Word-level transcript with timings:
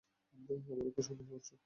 আমার 0.65 0.87
ওপর 0.87 1.03
সন্দেহ 1.03 1.27
করছো? 1.31 1.53